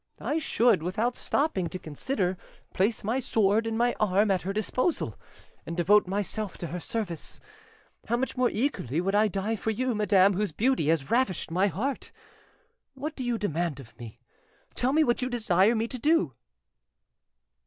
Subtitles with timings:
[0.19, 2.35] I should, without stopping to consider,
[2.73, 5.15] place my sword and my arm at her disposal,
[5.63, 7.39] and devote myself to her service.
[8.07, 11.67] How much more eagerly would I die for you, madam, whose beauty has ravished my
[11.67, 12.11] heart!
[12.95, 14.19] What do you demand of me?
[14.73, 16.33] Tell me what you desire me to do."